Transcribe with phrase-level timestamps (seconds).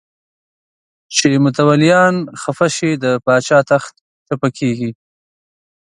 [1.15, 3.93] چې متولیان خفه شي د پاچا تخت
[4.27, 4.91] چپه کېږي.